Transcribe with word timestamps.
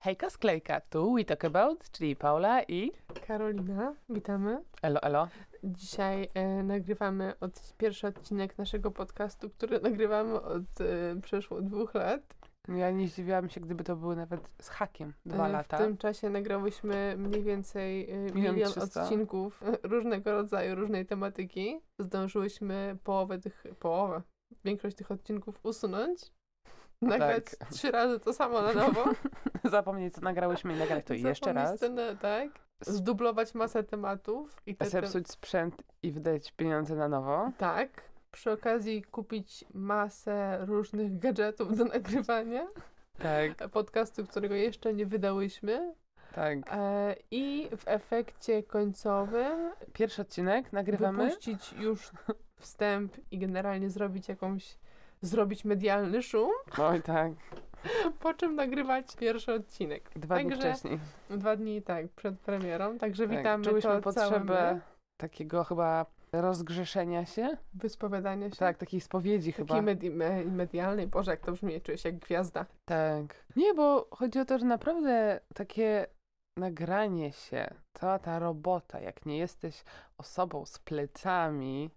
Hejka 0.00 0.30
sklejka, 0.30 0.80
tu 0.80 1.14
We 1.14 1.24
Talk 1.24 1.44
About, 1.44 1.90
czyli 1.90 2.16
Paula 2.16 2.62
i 2.62 2.92
Karolina, 3.26 3.94
witamy. 4.08 4.64
Elo 4.82 5.00
Elo. 5.02 5.28
Dzisiaj 5.64 6.28
e, 6.34 6.62
nagrywamy 6.62 7.34
od, 7.40 7.74
pierwszy 7.76 8.06
odcinek 8.06 8.58
naszego 8.58 8.90
podcastu, 8.90 9.50
który 9.50 9.80
nagrywamy 9.90 10.40
od 10.40 10.80
e, 10.80 11.20
przeszło 11.22 11.62
dwóch 11.62 11.94
lat. 11.94 12.34
Ja 12.68 12.90
nie 12.90 13.08
zdziwiłam 13.08 13.48
się, 13.48 13.60
gdyby 13.60 13.84
to 13.84 13.96
były 13.96 14.16
nawet 14.16 14.50
z 14.62 14.68
hakiem 14.68 15.12
dwa 15.26 15.48
E, 15.48 15.52
lata. 15.52 15.76
W 15.76 15.80
tym 15.80 15.96
czasie 15.96 16.30
nagrałyśmy 16.30 17.14
mniej 17.18 17.42
więcej 17.42 18.10
e, 18.10 18.16
Milion 18.16 18.54
milion 18.54 18.72
odcinków 18.82 19.62
e, 19.62 19.78
różnego 19.94 20.32
rodzaju, 20.32 20.74
różnej 20.74 21.06
tematyki. 21.06 21.80
Zdążyłyśmy 21.98 22.98
połowę 23.04 23.38
tych, 23.38 23.64
połowę, 23.80 24.22
większość 24.64 24.96
tych 24.96 25.10
odcinków 25.10 25.60
usunąć. 25.62 26.37
Nagrać 27.02 27.44
Tak. 27.58 27.68
trzy 27.68 27.90
razy 27.90 28.20
to 28.20 28.32
samo 28.32 28.62
na 28.62 28.72
nowo. 28.72 29.04
Zapomnieć, 29.64 30.14
co 30.14 30.20
nagrałyśmy 30.20 30.74
i 30.76 30.78
nagrać 30.78 31.04
to 31.06 31.14
jeszcze 31.14 31.52
raz. 31.52 31.80
Ten, 31.80 31.98
tak. 32.20 32.48
Zdublować 32.80 33.54
masę 33.54 33.82
tematów. 33.84 34.62
I 34.66 34.76
te, 34.76 34.84
te, 34.84 34.90
Zepsuć 34.90 35.30
sprzęt 35.30 35.82
i 36.02 36.12
wydać 36.12 36.52
pieniądze 36.52 36.96
na 36.96 37.08
nowo. 37.08 37.50
Tak. 37.58 37.88
Przy 38.30 38.50
okazji 38.52 39.02
kupić 39.02 39.64
masę 39.74 40.58
różnych 40.66 41.18
gadżetów 41.18 41.76
do 41.76 41.84
nagrywania 41.84 42.66
Tak, 43.18 43.68
podcastu, 43.70 44.26
którego 44.26 44.54
jeszcze 44.54 44.94
nie 44.94 45.06
wydałyśmy. 45.06 45.94
tak. 46.34 46.58
E, 46.70 47.14
I 47.30 47.68
w 47.76 47.82
efekcie 47.88 48.62
końcowym 48.62 49.70
Pierwszy 49.92 50.22
odcinek 50.22 50.72
nagrywamy. 50.72 51.24
wypuścić 51.24 51.72
już 51.72 52.10
wstęp 52.56 53.16
i 53.30 53.38
generalnie 53.38 53.90
zrobić 53.90 54.28
jakąś, 54.28 54.78
zrobić 55.20 55.64
medialny 55.64 56.22
szum, 56.22 56.50
Oj 56.78 57.02
tak, 57.02 57.32
po 58.22 58.34
czym 58.34 58.54
nagrywać 58.54 59.16
pierwszy 59.16 59.52
odcinek. 59.54 60.10
dwa 60.16 60.38
dni 60.38 60.50
Także 60.50 60.68
wcześniej. 60.70 60.98
Dwa 61.30 61.56
dni, 61.56 61.82
tak, 61.82 62.08
przed 62.08 62.38
premierą. 62.40 62.98
Także 62.98 63.28
Tak, 63.28 63.36
witamy 63.36 63.64
czułyśmy 63.64 63.90
to 63.90 64.00
potrzebę 64.00 64.80
takiego 65.20 65.64
chyba 65.64 66.06
rozgrzeszenia 66.32 67.26
się. 67.26 67.56
wyspowiadania 67.74 68.50
się. 68.50 68.56
Tak, 68.56 68.76
takiej 68.78 69.00
spowiedzi 69.00 69.52
chyba. 69.52 69.74
Takiej 69.74 69.94
medi- 69.94 70.10
me- 70.10 70.44
medialnej. 70.44 71.06
Boże, 71.06 71.30
jak 71.30 71.40
to 71.40 71.52
brzmi, 71.52 71.80
czuję 71.80 71.98
się 71.98 72.08
jak 72.08 72.18
gwiazda. 72.18 72.66
Tak. 72.84 73.44
Nie, 73.56 73.74
bo 73.74 74.08
chodzi 74.10 74.38
o 74.40 74.44
to, 74.44 74.58
że 74.58 74.66
naprawdę 74.66 75.40
takie 75.54 76.06
nagranie 76.58 77.32
się, 77.32 77.74
cała 77.94 78.18
ta 78.18 78.38
robota, 78.38 79.00
jak 79.00 79.26
nie 79.26 79.38
jesteś 79.38 79.84
osobą 80.18 80.66
z 80.66 80.78
plecami 80.78 81.90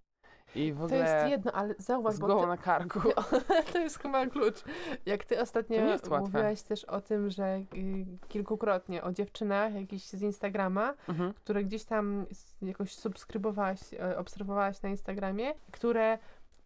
i 0.55 0.73
w 0.73 0.77
To 0.77 0.83
ogóle 0.85 0.99
jest 0.99 1.29
jedno, 1.31 1.51
ale 1.51 1.75
zauważ, 1.77 2.13
z 2.15 2.19
głową 2.19 2.41
ty, 2.41 2.47
na 2.47 2.57
karku. 2.57 2.99
to 3.73 3.79
jest 3.79 3.99
chyba 3.99 4.25
klucz. 4.25 4.63
Jak 5.05 5.25
ty 5.25 5.41
ostatnio 5.41 5.97
To 5.99 6.19
mówiłaś 6.19 6.61
też 6.61 6.85
o 6.85 7.01
tym, 7.01 7.29
że 7.29 7.55
y, 7.75 8.05
kilkukrotnie 8.27 9.03
o 9.03 9.11
dziewczynach 9.11 9.73
jakichś 9.73 10.03
z 10.05 10.21
Instagrama, 10.21 10.93
Mhm. 11.09 11.33
które 11.33 11.63
gdzieś 11.63 11.83
tam 11.83 12.25
jakoś 12.61 12.95
subskrybowałaś, 12.95 13.79
e, 13.93 14.17
obserwowałaś 14.17 14.81
na 14.81 14.89
Instagramie, 14.89 15.53
które 15.71 16.17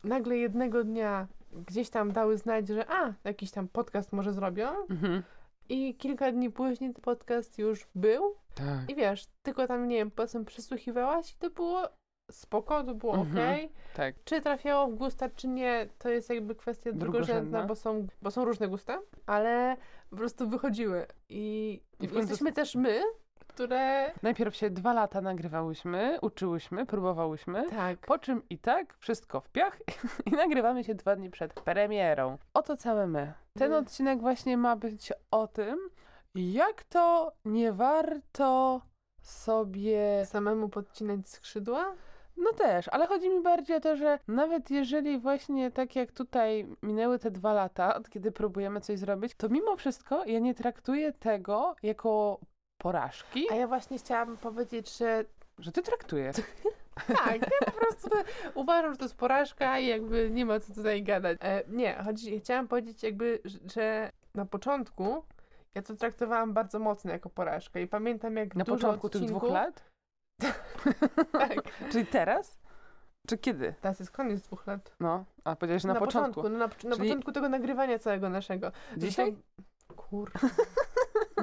nagle 0.03 0.38
jednego 0.38 0.83
dnia 0.83 1.28
gdzieś 1.67 1.89
tam 1.89 2.11
dały 2.11 2.38
znać, 2.38 2.67
że 2.67 2.86
a, 2.89 3.13
jakiś 3.23 3.52
tam 3.52 3.67
podcast 3.67 4.13
może 4.13 4.33
zrobią 4.33 4.67
Mhm. 4.89 5.23
i 5.69 5.95
kilka 5.95 6.31
dni 6.31 6.50
później 6.52 6.94
ten 6.94 7.02
podcast 7.02 7.58
już 7.59 7.88
był 7.95 8.36
Tak. 8.56 8.89
i 8.89 8.95
wiesz, 8.95 9.28
tylko 9.44 9.67
tam, 9.67 9.88
nie 9.88 9.95
wiem, 9.95 10.11
potem 10.11 10.45
przysłuchiwałaś 10.45 11.31
i 11.33 11.36
to 11.38 11.50
było 11.50 11.89
spoko, 12.31 12.84
to 12.84 12.95
było 12.95 13.14
Mhm. 13.16 13.31
okej. 13.38 13.72
Tak. 13.95 14.16
Czy 14.26 14.42
trafiało 14.42 14.88
w 14.88 14.95
gusta, 14.95 15.30
czy 15.30 15.48
nie, 15.48 15.88
to 16.00 16.09
jest 16.09 16.30
jakby 16.30 16.56
kwestia 16.56 16.92
drugorzędna, 16.94 17.64
bo 17.64 17.76
są, 17.76 18.08
bo 18.22 18.31
są 18.31 18.45
różne 18.45 18.68
gusta, 18.68 19.00
ale 19.26 19.78
po 20.09 20.16
prostu 20.16 20.50
wychodziły. 20.50 21.06
I, 21.30 21.81
I 22.00 22.09
jesteśmy 22.16 22.52
też 22.53 22.76
my, 22.76 23.02
które... 23.48 24.12
Najpierw 24.22 24.56
się 24.56 24.70
dwa 24.70 24.94
lata 24.94 25.22
nagrywałyśmy, 25.22 26.18
uczyłyśmy, 26.22 26.86
próbowałyśmy. 26.86 27.70
Tak. 27.70 28.00
Po 28.00 28.20
czym 28.20 28.42
i 28.50 28.58
tak 28.59 28.94
wszystko 28.98 29.41
w 29.41 29.50
piach 29.50 29.80
i 30.25 30.31
nagrywamy 30.31 30.84
się 30.84 30.96
dwa 30.96 31.16
dni 31.16 31.30
przed 31.30 31.53
premierą. 31.53 32.38
Oto 32.53 32.78
całe 32.78 33.08
my. 33.08 33.34
Ten 33.53 33.74
odcinek 33.74 34.19
właśnie 34.22 34.58
ma 34.58 34.75
być 34.75 35.14
o 35.31 35.47
tym, 35.47 35.80
jak 36.35 36.84
to 36.84 37.31
nie 37.46 37.74
warto 37.74 38.81
sobie. 39.22 40.25
Samemu 40.25 40.69
podcinać 40.69 41.30
skrzydła? 41.30 41.94
No 42.38 42.53
też, 42.53 42.88
ale 42.88 43.07
chodzi 43.07 43.29
mi 43.29 43.41
bardziej 43.41 43.78
o 43.78 43.79
to, 43.79 43.96
że 43.96 44.19
nawet 44.28 44.72
jeżeli 44.72 45.19
właśnie 45.19 45.72
tak 45.72 45.96
jak 45.96 46.12
tutaj 46.12 46.68
minęły 46.81 47.19
te 47.19 47.31
dwa 47.31 47.53
lata, 47.53 47.96
od 47.96 48.09
kiedy 48.09 48.31
próbujemy 48.31 48.81
coś 48.81 49.00
zrobić, 49.00 49.35
to 49.35 49.50
mimo 49.50 49.75
wszystko 49.75 50.25
ja 50.25 50.40
nie 50.40 50.53
traktuję 50.56 51.13
tego 51.13 51.75
jako 51.84 52.40
porażki, 52.81 53.47
A 53.51 53.56
ja 53.56 53.68
właśnie 53.68 53.97
chciałam 53.97 54.38
powiedzieć, 54.38 54.97
że 54.97 55.25
że 55.59 55.72
ty 55.72 55.81
traktujesz. 55.81 56.35
tak, 57.25 57.41
ja 57.41 57.66
po 57.66 57.72
prostu 57.72 58.09
uważam, 58.53 58.91
że 58.91 58.97
to 58.97 59.06
jest 59.06 59.16
porażka 59.17 59.79
i 59.79 59.88
jakby 59.88 60.29
nie 60.31 60.46
ma 60.46 60.59
co 60.59 60.73
tutaj 60.73 61.03
gadać. 61.03 61.38
E, 61.41 61.63
nie, 61.67 61.94
chodzi, 62.06 62.40
chciałam 62.40 62.67
powiedzieć 62.67 63.03
jakby, 63.03 63.41
że- 63.75 64.09
na 64.35 64.46
początku 64.46 65.23
ja 65.75 65.81
to 65.81 65.96
traktowałam 65.96 66.53
bardzo 66.53 66.79
mocno 66.79 67.12
jako 67.12 67.29
porażkę 67.29 67.81
i 67.81 67.88
pamiętam 67.88 68.35
jak 68.38 68.56
Na 68.56 68.66
początku 68.66 69.09
tych 69.09 69.22
odcinków, 69.22 69.41
dwóch 69.44 69.53
lat? 69.53 69.84
Tak, 71.31 71.53
Czyli 71.91 72.06
teraz? 72.06 72.57
Czy 73.28 73.38
kiedy? 73.38 73.73
teraz 73.81 74.00
jest 74.00 74.12
koniec 74.12 74.41
dwóch 74.41 74.68
lat. 74.68 74.96
No, 75.00 75.25
a 75.44 75.56
powiedziałeś, 75.56 75.81
że 75.81 75.88
na, 75.88 75.96
początku. 75.96 76.44
no 76.44 76.50
na, 76.50 76.57
na 76.57 76.68
Czyli- 76.68 76.97
początku 76.97 77.31
tego 77.31 77.50
nagrywania 77.50 78.00
całego 78.00 78.29
naszego. 78.29 78.72
Dzisiaj? 78.97 79.25
Zresztą- 79.25 79.96
Kur... 79.96 80.31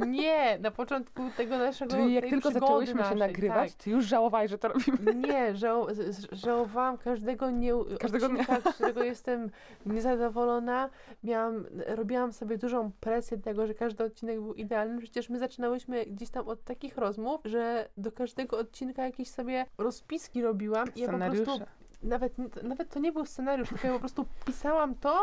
Nie, 0.07 0.59
na 0.59 0.71
początku 0.71 1.23
tego 1.37 1.59
naszego 1.59 1.93
Czyli 1.95 2.15
jak 2.15 2.25
tylko 2.25 2.51
zaczęłyśmy 2.51 2.95
się 2.95 2.99
naszej, 2.99 3.19
nagrywać, 3.19 3.75
ty 3.75 3.91
już 3.91 4.05
żałowałeś, 4.05 4.51
że 4.51 4.59
to 4.59 4.69
robimy. 4.69 4.99
Tak. 5.05 5.17
Nie, 5.17 5.57
żał, 5.57 5.87
żałowałam 6.33 6.99
każdego, 6.99 7.51
nie, 7.51 7.73
Każdego 8.01 8.27
odcinka, 8.27 8.61
z 8.61 8.75
którego 8.75 9.03
jestem 9.03 9.51
niezadowolona. 9.87 10.91
Miałam, 11.25 11.67
robiłam 11.87 12.33
sobie 12.33 12.59
dużą 12.59 12.91
presję 13.01 13.39
tego, 13.39 13.67
że 13.67 13.75
każdy 13.75 14.05
odcinek 14.05 14.41
był 14.41 14.55
idealny. 14.55 15.01
Przecież 15.01 15.29
my 15.29 15.39
zaczynałyśmy 15.39 16.07
gdzieś 16.07 16.31
tam 16.31 16.49
od 16.49 16.65
takich 16.65 16.99
rozmów, 16.99 17.41
że 17.45 17.89
do 17.97 18.13
każdego 18.13 18.59
odcinka 18.59 19.05
jakieś 19.05 19.29
sobie 19.29 19.67
rozpiski 19.79 20.43
robiłam 20.43 20.95
i 20.95 21.01
ja 21.01 21.13
po 21.13 21.19
prostu. 21.19 21.61
Nawet, 22.03 22.63
nawet 22.63 22.89
to 22.91 23.01
nie 23.01 23.13
był 23.13 23.27
scenariusz, 23.27 23.69
tylko 23.69 23.87
ja 23.87 23.93
po 23.93 23.99
prostu 23.99 24.27
pisałam 24.47 24.95
to, 24.95 25.21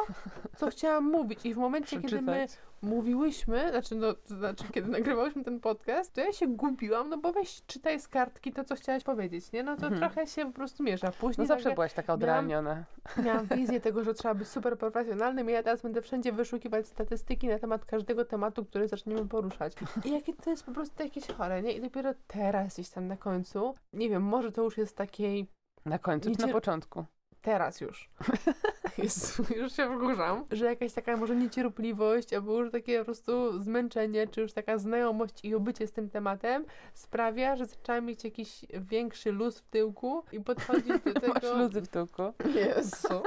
co 0.58 0.70
chciałam 0.70 1.04
mówić. 1.12 1.46
I 1.46 1.54
w 1.54 1.58
momencie, 1.58 2.02
kiedy 2.02 2.22
my 2.22 2.46
mówiłyśmy, 2.82 3.70
znaczy, 3.70 3.96
no, 3.96 4.14
to 4.14 4.36
znaczy, 4.36 4.64
kiedy 4.74 4.90
nagrywałyśmy 4.92 5.44
ten 5.44 5.60
podcast, 5.60 6.14
to 6.14 6.22
ja 6.22 6.32
się 6.34 6.48
gubiłam, 6.48 7.10
no 7.10 7.18
bo 7.18 7.32
weź 7.34 7.62
czytaj 7.68 8.00
z 8.00 8.08
kartki 8.08 8.52
to, 8.54 8.64
co 8.64 8.76
chciałaś 8.76 9.04
powiedzieć, 9.04 9.52
nie? 9.52 9.64
No 9.64 9.76
to 9.78 9.88
Mhm. 9.88 10.00
trochę 10.02 10.28
się 10.28 10.46
po 10.46 10.52
prostu 10.52 10.84
miesza. 10.84 11.12
Później 11.12 11.44
No 11.44 11.48
zawsze 11.48 11.64
nagle 11.64 11.76
byłaś 11.76 11.94
taka 11.94 12.14
odrealniona. 12.14 12.84
miałam 13.24 13.46
wizję 13.58 13.80
tego, 13.82 14.04
że 14.04 14.14
trzeba 14.14 14.34
być 14.34 14.48
super 14.48 14.78
profesjonalnym 14.78 15.50
i 15.50 15.54
ja 15.54 15.64
teraz 15.64 15.82
będę 15.82 16.02
wszędzie 16.02 16.32
wyszukiwać 16.32 16.88
statystyki 16.88 17.48
na 17.48 17.60
temat 17.60 17.86
każdego 17.86 18.26
tematu, 18.26 18.66
który 18.66 18.88
zaczniemy 18.88 19.26
poruszać. 19.28 19.74
I 20.06 20.12
jakie 20.12 20.34
to 20.34 20.50
jest 20.50 20.64
po 20.66 20.72
prostu 20.72 21.04
jakieś 21.04 21.28
chore, 21.28 21.62
nie? 21.62 21.72
I 21.72 21.82
dopiero 21.82 22.14
teraz 22.28 22.74
gdzieś 22.74 22.90
tam 22.90 23.08
na 23.08 23.18
końcu, 23.18 23.76
nie 23.94 24.10
wiem, 24.10 24.24
może 24.24 24.52
to 24.52 24.64
już 24.64 24.78
jest 24.78 24.96
takiej 24.96 25.48
Na 25.86 26.00
końcu, 26.00 26.36
czy 26.36 26.48
na 26.48 26.54
początku? 26.54 27.06
teraz 27.42 27.82
już. 27.82 28.10
Jezu, 28.98 29.44
już 29.56 29.74
się 29.74 29.98
wkurzam. 29.98 30.46
Że 30.52 30.66
jakaś 30.66 30.94
taka 30.94 31.18
może 31.18 31.36
niecierpliwość, 31.36 32.34
albo 32.34 32.62
już 32.62 32.72
takie 32.72 33.00
po 33.00 33.06
prostu 33.06 33.62
zmęczenie, 33.62 34.28
czy 34.28 34.42
już 34.42 34.54
taka 34.54 34.78
znajomość 34.78 35.46
i 35.46 35.56
obycie 35.56 35.88
z 35.88 35.92
tym 35.92 36.10
tematem 36.10 36.66
sprawia, 36.94 37.56
że 37.56 37.66
zaczęłam 37.66 38.06
mieć 38.06 38.24
jakiś 38.24 38.66
większy 38.74 39.32
luz 39.32 39.60
w 39.60 39.68
tyłku 39.68 40.24
i 40.32 40.40
podchodzić 40.40 40.88
do 40.88 41.14
tego... 41.22 41.34
Masz 41.34 41.58
luzy 41.58 41.82
w 41.82 41.88
tyłku. 41.88 42.34
Jezu. 42.56 43.24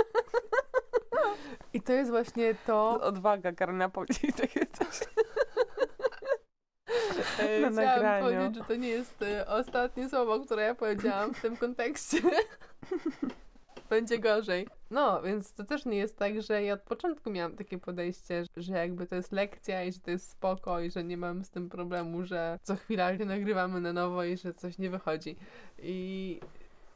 I 1.74 1.80
to 1.80 1.92
jest 1.92 2.10
właśnie 2.10 2.54
to... 2.66 3.00
Odwaga, 3.00 3.52
Karolina, 3.52 3.88
powiedzieć 3.88 4.36
takie 4.36 4.66
coś. 4.66 5.00
E, 7.38 7.60
na 7.60 7.70
Chciałam 7.70 7.74
nagraniu. 7.74 8.24
powiedzieć, 8.24 8.54
że 8.54 8.64
to 8.64 8.76
nie 8.76 8.88
jest 8.88 9.22
e, 9.22 9.46
ostatnie 9.46 10.08
słowo, 10.08 10.40
które 10.40 10.62
ja 10.62 10.74
powiedziałam 10.74 11.34
w 11.34 11.40
tym 11.40 11.56
kontekście. 11.56 12.18
Będzie 13.90 14.18
gorzej. 14.18 14.68
No, 14.90 15.22
więc 15.22 15.52
to 15.52 15.64
też 15.64 15.84
nie 15.84 15.96
jest 15.96 16.18
tak, 16.18 16.42
że 16.42 16.62
ja 16.62 16.74
od 16.74 16.80
początku 16.80 17.30
miałam 17.30 17.56
takie 17.56 17.78
podejście, 17.78 18.44
że 18.56 18.72
jakby 18.72 19.06
to 19.06 19.14
jest 19.14 19.32
lekcja 19.32 19.84
i 19.84 19.92
że 19.92 20.00
to 20.00 20.10
jest 20.10 20.30
spoko 20.30 20.80
i 20.80 20.90
że 20.90 21.04
nie 21.04 21.16
mam 21.16 21.44
z 21.44 21.50
tym 21.50 21.68
problemu, 21.68 22.24
że 22.24 22.58
co 22.62 22.76
chwila 22.76 23.12
nagrywamy 23.12 23.80
na 23.80 23.92
nowo 23.92 24.24
i 24.24 24.36
że 24.36 24.54
coś 24.54 24.78
nie 24.78 24.90
wychodzi. 24.90 25.36
I 25.78 26.40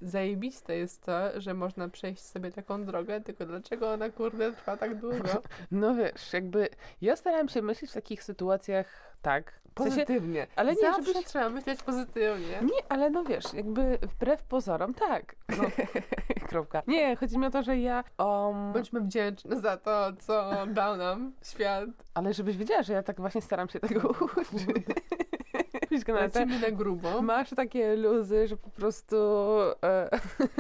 zajebiste 0.01 0.77
jest 0.77 1.03
to, 1.07 1.41
że 1.41 1.55
można 1.55 1.89
przejść 1.89 2.23
sobie 2.23 2.51
taką 2.53 2.85
drogę, 2.85 3.21
tylko 3.21 3.47
dlaczego 3.47 3.93
ona 3.93 4.11
kurde 4.11 4.53
trwa 4.53 4.77
tak 4.77 4.95
długo? 4.95 5.29
No 5.71 5.95
wiesz, 5.95 6.33
jakby 6.33 6.69
ja 7.01 7.17
starałam 7.17 7.49
się 7.49 7.63
myśleć 7.63 7.91
w 7.91 7.95
takich 7.95 8.23
sytuacjach 8.25 8.87
tak. 9.23 9.53
W 9.75 9.79
sensie, 9.83 9.91
Pozytywnie. 9.97 10.47
ale 10.57 10.75
nie, 10.75 10.81
Zawsze 10.81 11.05
żebyś... 11.05 11.25
trzeba 11.25 11.51
myśleć 11.51 11.83
pozytywnie. 11.83 12.61
Nie, 12.63 12.79
ale 12.89 13.11
no 13.11 13.25
wiesz, 13.25 13.55
jakby 13.55 13.99
wbrew 14.03 14.43
pozorom, 14.43 14.95
tak. 14.95 15.37
No, 15.49 15.65
kropka. 16.49 16.83
Nie, 16.87 17.17
chodzi 17.17 17.39
mi 17.39 17.47
o 17.47 17.51
to, 17.51 17.63
że 17.63 17.79
ja... 17.79 18.05
Um, 18.19 18.73
Bądźmy 18.73 19.01
wdzięczni 19.01 19.61
za 19.61 19.77
to, 19.77 20.13
co 20.19 20.51
dał 20.67 20.97
nam 20.97 21.33
świat. 21.43 21.89
ale 22.15 22.35
żebyś 22.35 22.57
wiedziała, 22.57 22.83
że 22.83 22.93
ja 22.93 23.03
tak 23.03 23.21
właśnie 23.21 23.43
staram 23.43 23.69
się 23.69 23.81
tego 23.81 24.09
uczyć. 24.37 24.67
Widzisz, 26.05 26.15
na 26.15 26.21
Lecimy 26.21 26.61
na 26.61 26.71
grubo. 26.71 27.23
masz 27.23 27.51
takie 27.51 27.97
luzy, 27.97 28.49
że 28.49 28.57
po 28.57 28.71
prostu... 28.71 29.17
E, 29.85 30.09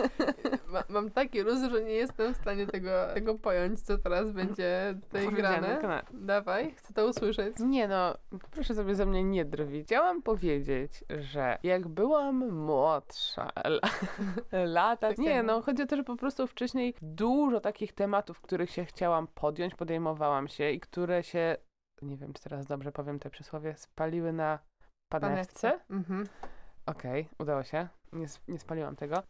Ma, 0.72 0.82
mam 0.88 1.10
takie 1.10 1.42
luzy, 1.44 1.70
że 1.70 1.82
nie 1.84 1.92
jestem 1.92 2.34
w 2.34 2.36
stanie 2.36 2.66
tego, 2.66 2.90
tego 3.14 3.34
pojąć, 3.38 3.80
co 3.80 3.98
teraz 3.98 4.30
będzie 4.30 4.94
tutaj 5.04 5.24
powiedziane, 5.24 5.78
grane. 5.80 6.02
Dawaj, 6.12 6.74
chcę 6.76 6.94
to 6.94 7.06
usłyszeć. 7.06 7.54
Nie 7.58 7.88
no, 7.88 8.14
proszę 8.50 8.74
sobie 8.74 8.94
ze 8.94 9.06
mnie 9.06 9.24
nie 9.24 9.44
drwić. 9.44 9.86
Chciałam 9.86 10.22
powiedzieć, 10.22 11.04
że 11.18 11.58
jak 11.62 11.88
byłam 11.88 12.48
młodsza, 12.50 13.50
la, 13.64 13.88
lata, 14.76 15.08
Tak, 15.08 15.18
nie 15.18 15.36
tak. 15.36 15.46
no, 15.46 15.62
chodzi 15.62 15.82
o 15.82 15.86
to, 15.86 15.96
że 15.96 16.04
po 16.04 16.16
prostu 16.16 16.46
wcześniej 16.46 16.94
dużo 17.02 17.60
takich 17.60 17.92
tematów, 17.92 18.40
których 18.40 18.70
się 18.70 18.84
chciałam 18.84 19.26
podjąć, 19.26 19.74
podejmowałam 19.74 20.48
się 20.48 20.70
i 20.70 20.80
które 20.80 21.22
się, 21.22 21.56
nie 22.02 22.16
wiem 22.16 22.32
czy 22.32 22.42
teraz 22.42 22.66
dobrze 22.66 22.92
powiem 22.92 23.18
te 23.18 23.30
przysłowie, 23.30 23.74
spaliły 23.76 24.32
na 24.32 24.58
panewce. 25.08 25.80
Mhm. 25.90 26.26
Okej, 26.86 27.28
udało 27.38 27.62
się. 27.62 27.88
Nie, 28.12 28.24
s- 28.24 28.40
nie 28.48 28.58
spaliłam 28.58 28.96
tego. 28.96 29.22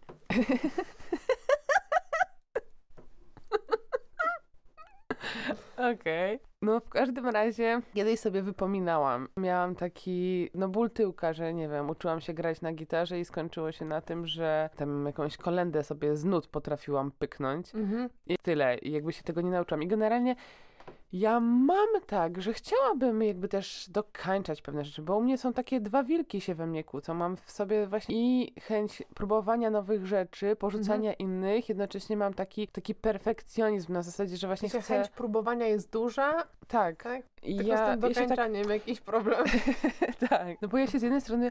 Okej. 5.77 6.41
No 6.63 6.81
w 6.81 6.89
każdym 6.89 7.27
razie 7.29 7.81
kiedyś 7.95 8.21
sobie 8.21 8.43
wypominałam. 8.43 9.29
Miałam 9.37 9.75
taki, 9.75 10.51
no 10.55 10.69
ból 10.69 10.91
tyłka, 10.91 11.33
że 11.33 11.55
nie 11.55 11.69
wiem, 11.69 11.91
uczyłam 11.91 12.21
się 12.21 12.35
grać 12.35 12.61
na 12.61 12.73
gitarze 12.73 13.21
i 13.21 13.25
skończyło 13.25 13.73
się 13.73 13.85
na 13.85 14.01
tym, 14.01 14.27
że 14.27 14.71
tam 14.77 15.07
jakąś 15.07 15.37
kolendę 15.37 15.85
sobie 15.85 16.17
z 16.17 16.25
nut 16.25 16.47
potrafiłam 16.47 17.11
pyknąć. 17.11 17.75
Mhm. 17.75 18.09
I 18.27 18.37
tyle. 18.43 18.79
I 18.79 18.93
jakby 18.93 19.13
się 19.13 19.23
tego 19.23 19.41
nie 19.41 19.51
nauczyłam. 19.51 19.83
I 19.83 19.87
generalnie 19.87 20.37
ja 21.13 21.41
mam 21.41 21.89
tak, 22.07 22.43
że 22.43 22.53
chciałabym 22.53 23.23
jakby 23.23 23.49
też 23.49 23.91
dokańczać 23.91 24.63
pewne 24.63 24.85
rzeczy, 24.85 25.03
bo 25.03 25.17
u 25.17 25.23
mnie 25.23 25.39
są 25.39 25.53
takie 25.53 25.81
dwa 25.81 26.03
wilki 26.03 26.41
się 26.41 26.55
we 26.55 26.67
mnie 26.67 26.85
kłócą. 26.85 27.15
Mam 27.15 27.37
w 27.37 27.51
sobie 27.51 27.87
właśnie 27.87 28.17
i 28.17 28.53
chęć 28.61 29.03
próbowania 29.15 29.71
nowych 29.71 30.07
rzeczy, 30.07 30.57
porzucania 30.57 31.13
innych, 31.13 31.69
jednocześnie 31.69 32.17
mam 32.17 32.35
taki, 32.35 32.69
taki 32.69 32.95
perfekcjonizm 32.95 33.93
na 33.93 34.03
zasadzie, 34.03 34.37
że 34.37 34.47
właśnie 34.47 34.69
chcę... 34.69 34.83
chęć 34.83 35.09
próbowania 35.09 35.67
jest 35.67 35.93
duża, 35.93 36.43
Tak. 36.69 37.03
tak? 37.03 37.23
Tylko 37.47 37.63
z 37.63 37.67
tym 37.67 37.69
ja, 37.69 37.81
ja 37.81 37.87
tak 37.87 38.01
dokańczaniem 38.01 38.71
jakiś 38.71 39.01
problem. 39.01 39.45
tak. 40.29 40.63
No 40.63 40.69
bo 40.69 40.79
ja 40.79 40.87
się 40.87 40.99
z 40.99 41.03
jednej 41.03 41.21
strony 41.21 41.51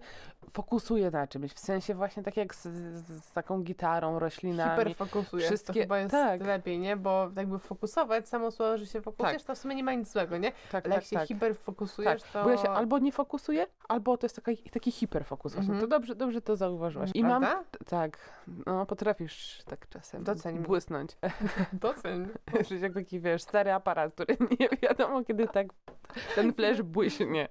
fokusuję 0.53 1.11
na 1.11 1.27
czymś, 1.27 1.53
w 1.53 1.59
sensie 1.59 1.95
właśnie 1.95 2.23
tak 2.23 2.37
jak 2.37 2.55
z, 2.55 2.63
z, 2.63 3.23
z 3.23 3.31
taką 3.31 3.63
gitarą, 3.63 4.19
roślinami. 4.19 4.79
Hiperfokusujesz. 4.79 5.45
wszystkie- 5.47 5.73
To 5.73 5.79
chyba 5.79 5.99
jest 5.99 6.11
tak. 6.11 6.41
lepiej, 6.41 6.79
nie? 6.79 6.97
Bo 6.97 7.31
jakby 7.35 7.59
fokusować, 7.59 8.27
samo 8.29 8.51
słowo, 8.51 8.77
że 8.77 8.85
się 8.85 9.01
fokusujesz, 9.01 9.43
to 9.43 9.55
w 9.55 9.57
sumie 9.57 9.75
nie 9.75 9.83
ma 9.83 9.93
nic 9.93 10.11
złego, 10.11 10.37
nie? 10.37 10.51
Tak, 10.71 10.85
Ale 10.85 10.93
tak, 10.95 11.03
jak 11.03 11.03
się 11.03 11.15
tak. 11.15 11.27
hiperfokusujesz, 11.27 12.21
Tak, 12.21 12.31
to... 12.31 12.43
bo 12.43 12.49
ja 12.49 12.57
się 12.57 12.69
albo 12.69 12.99
nie 12.99 13.11
fokusuję, 13.11 13.67
albo 13.87 14.17
to 14.17 14.25
jest 14.25 14.35
taki, 14.43 14.69
taki 14.69 14.91
hiperfokus 14.91 15.53
właśnie. 15.53 15.73
Mhm. 15.73 15.89
To 15.89 15.97
dobrze, 15.97 16.15
dobrze 16.15 16.41
to 16.41 16.55
zauważyłaś. 16.55 17.09
I 17.13 17.23
mam, 17.23 17.45
tak, 17.85 18.17
no 18.65 18.85
potrafisz 18.85 19.63
tak 19.65 19.89
czasem 19.89 20.23
Doceń 20.23 20.59
błysnąć. 20.59 21.17
Doceń. 21.73 22.27
Jesteś 22.59 22.81
jak 22.81 22.93
taki, 22.93 23.19
wiesz, 23.19 23.41
stary 23.41 23.71
aparat, 23.73 24.13
który 24.13 24.37
nie 24.59 24.69
wiadomo 24.81 25.23
kiedy 25.23 25.47
tak 25.47 25.67
ten 26.35 26.53
flash 26.53 26.81
błyśnie. 26.81 27.49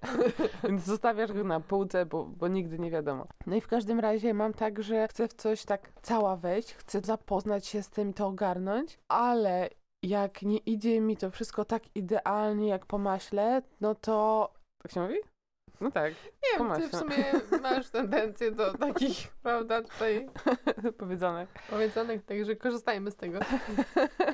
Więc 0.64 0.84
zostawiasz 0.84 1.32
go 1.32 1.44
na 1.44 1.60
półce, 1.60 2.06
bo, 2.06 2.24
bo 2.24 2.48
nigdy 2.48 2.78
nie 2.78 2.90
wiadomo. 2.90 3.26
No 3.46 3.56
i 3.56 3.60
w 3.60 3.68
każdym 3.68 4.00
razie 4.00 4.34
mam 4.34 4.52
tak, 4.52 4.82
że 4.82 5.08
chcę 5.08 5.28
w 5.28 5.34
coś 5.34 5.64
tak 5.64 5.92
cała 6.02 6.36
wejść, 6.36 6.74
chcę 6.74 7.00
zapoznać 7.00 7.66
się 7.66 7.82
z 7.82 7.90
tym 7.90 8.10
i 8.10 8.14
to 8.14 8.26
ogarnąć, 8.26 8.98
ale 9.08 9.70
jak 10.02 10.42
nie 10.42 10.58
idzie 10.58 11.00
mi 11.00 11.16
to 11.16 11.30
wszystko 11.30 11.64
tak 11.64 11.82
idealnie 11.94 12.68
jak 12.68 12.86
po 12.86 12.98
maśle, 12.98 13.62
no 13.80 13.94
to... 13.94 14.52
Tak 14.82 14.92
się 14.92 15.00
mówi? 15.00 15.18
No 15.80 15.90
tak, 15.90 16.14
Nie 16.14 16.58
wiem, 16.58 16.76
ty 16.76 16.88
w 16.88 16.96
sumie 16.96 17.24
masz 17.62 17.90
tendencję 17.90 18.50
do 18.50 18.78
takich, 18.78 19.16
prawda, 19.42 19.82
tutaj 19.82 20.28
powiedzone. 20.98 21.46
powiedzonych, 21.70 22.24
także 22.24 22.56
korzystajmy 22.56 23.10
z 23.10 23.16
tego. 23.16 23.38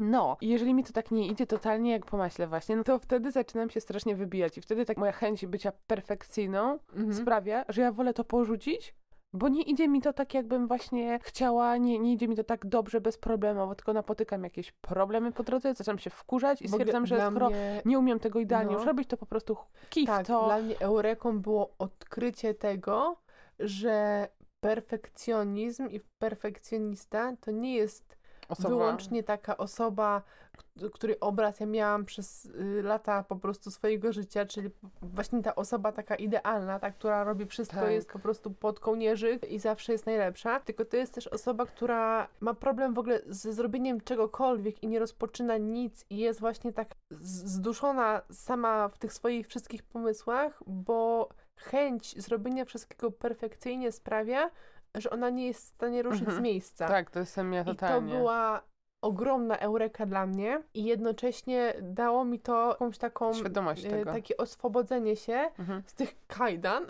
No, 0.00 0.36
i 0.40 0.48
jeżeli 0.48 0.74
mi 0.74 0.84
to 0.84 0.92
tak 0.92 1.10
nie 1.10 1.26
idzie 1.26 1.46
totalnie 1.46 1.90
jak 1.90 2.06
po 2.06 2.16
maśle 2.16 2.46
właśnie, 2.46 2.76
no 2.76 2.84
to 2.84 2.98
wtedy 2.98 3.30
zaczynam 3.30 3.70
się 3.70 3.80
strasznie 3.80 4.16
wybijać 4.16 4.58
i 4.58 4.60
wtedy 4.60 4.84
tak 4.84 4.96
moja 4.96 5.12
chęć 5.12 5.46
bycia 5.46 5.72
perfekcyjną 5.86 6.78
Mhm. 6.96 7.14
sprawia, 7.14 7.64
że 7.68 7.82
ja 7.82 7.92
wolę 7.92 8.14
to 8.14 8.24
porzucić, 8.24 8.94
bo 9.32 9.48
nie 9.48 9.62
idzie 9.62 9.88
mi 9.88 10.02
to 10.02 10.12
tak, 10.12 10.34
jakbym 10.34 10.66
właśnie 10.66 11.18
chciała, 11.22 11.76
nie, 11.76 11.98
nie 11.98 12.12
idzie 12.12 12.28
mi 12.28 12.36
to 12.36 12.44
tak 12.44 12.66
dobrze, 12.66 13.00
bezproblemowo, 13.00 13.74
tylko 13.74 13.92
napotykam 13.92 14.44
jakieś 14.44 14.72
problemy 14.72 15.32
po 15.32 15.42
drodze, 15.42 15.74
zaczynam 15.74 15.98
się 15.98 16.10
wkurzać 16.10 16.62
i 16.62 16.68
stwierdzam, 16.68 17.06
że 17.06 17.20
skoro 17.30 17.50
mnie- 17.50 17.82
nie 17.84 17.98
umiem 17.98 18.18
tego 18.20 18.40
idealnie 18.40 18.72
no. 18.72 18.78
już 18.78 18.86
robić, 18.86 19.08
to 19.08 19.16
po 19.16 19.26
prostu 19.26 19.56
kif 19.90 20.06
Tak, 20.06 20.26
to... 20.26 20.44
dla 20.44 20.58
mnie 20.58 20.80
eureką 20.80 21.38
było 21.40 21.70
odkrycie 21.78 22.54
tego, 22.54 23.16
że 23.58 24.28
perfekcjonizm 24.60 25.88
i 25.88 26.00
perfekcjonista 26.18 27.36
to 27.40 27.50
nie 27.50 27.74
jest 27.74 28.17
Osoba- 28.48 28.68
wyłącznie 28.68 29.22
taka 29.22 29.56
osoba, 29.56 30.22
k- 30.52 30.88
której 30.92 31.20
obraz 31.20 31.60
ja 31.60 31.66
miałam 31.66 32.04
przez 32.04 32.44
y, 32.44 32.82
lata 32.82 33.22
po 33.22 33.36
prostu 33.36 33.70
swojego 33.70 34.12
życia, 34.12 34.46
czyli 34.46 34.70
właśnie 35.02 35.42
ta 35.42 35.54
osoba 35.54 35.92
taka 35.92 36.14
idealna, 36.16 36.78
ta, 36.78 36.90
która 36.90 37.24
robi 37.24 37.46
wszystko, 37.46 37.80
Tak. 37.80 37.90
jest 37.90 38.12
po 38.12 38.18
prostu 38.18 38.50
pod 38.50 38.80
kołnierzyk 38.80 39.50
i 39.50 39.58
zawsze 39.58 39.92
jest 39.92 40.06
najlepsza, 40.06 40.60
tylko 40.60 40.84
to 40.84 40.96
jest 40.96 41.14
też 41.14 41.26
osoba, 41.26 41.66
która 41.66 42.28
ma 42.40 42.54
problem 42.54 42.94
w 42.94 42.98
ogóle 42.98 43.20
ze 43.26 43.52
zrobieniem 43.52 44.00
czegokolwiek 44.00 44.82
i 44.82 44.88
nie 44.88 44.98
rozpoczyna 44.98 45.56
nic 45.56 46.04
i 46.10 46.16
jest 46.18 46.40
właśnie 46.40 46.72
tak 46.72 46.88
zduszona 47.20 48.22
sama 48.32 48.88
w 48.88 48.98
tych 48.98 49.12
swoich 49.12 49.48
wszystkich 49.48 49.82
pomysłach, 49.82 50.62
bo 50.66 51.28
chęć 51.56 52.22
zrobienia 52.22 52.64
wszystkiego 52.64 53.10
perfekcyjnie 53.10 53.92
sprawia, 53.92 54.50
że 54.94 55.10
ona 55.10 55.30
nie 55.30 55.46
jest 55.46 55.60
w 55.64 55.74
stanie 55.74 56.02
ruszyć 56.02 56.20
Mhm. 56.20 56.38
z 56.38 56.40
miejsca. 56.40 56.88
Tak, 56.88 57.10
to 57.10 57.18
jestem 57.18 57.52
ja 57.52 57.62
I 57.62 57.64
to 57.64 57.70
totalnie. 57.74 58.14
była 58.14 58.62
ogromna 59.02 59.58
eureka 59.58 60.06
dla 60.06 60.26
mnie 60.26 60.62
i 60.74 60.84
jednocześnie 60.84 61.74
dało 61.82 62.24
mi 62.24 62.40
to 62.40 62.68
jakąś 62.70 62.98
taką 62.98 63.34
Świadomość 63.34 63.84
e, 63.84 63.90
tego. 63.90 64.12
takie 64.12 64.36
oswobodzenie 64.36 65.16
się 65.16 65.50
Mhm. 65.58 65.82
z 65.86 65.94
tych 65.94 66.14
kajdan 66.26 66.86